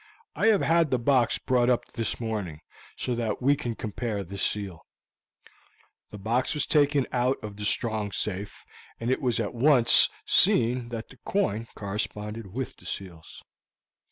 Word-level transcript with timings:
I 0.35 0.47
have 0.47 0.63
had 0.63 0.89
the 0.89 0.97
box 0.97 1.37
brought 1.37 1.69
up 1.69 1.91
this 1.93 2.19
morning, 2.19 2.61
so 2.95 3.13
that 3.13 3.39
we 3.39 3.55
can 3.55 3.75
compare 3.75 4.23
the 4.23 4.35
seal." 4.35 4.79
The 6.09 6.17
box 6.17 6.55
was 6.55 6.65
taken 6.65 7.05
out 7.11 7.37
of 7.43 7.55
the 7.55 7.65
strong 7.65 8.11
safe, 8.11 8.65
and 8.99 9.11
it 9.11 9.21
was 9.21 9.39
at 9.39 9.53
once 9.53 10.09
seen 10.25 10.89
that 10.89 11.09
the 11.09 11.17
coin 11.17 11.67
corresponded 11.75 12.47
with 12.47 12.77
the 12.77 12.85
seals. 12.87 13.43